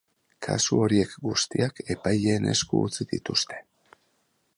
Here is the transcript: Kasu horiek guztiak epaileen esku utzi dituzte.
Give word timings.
Kasu 0.45 0.77
horiek 0.85 1.11
guztiak 1.25 1.81
epaileen 1.95 2.47
esku 2.55 2.81
utzi 2.89 3.07
dituzte. 3.13 3.61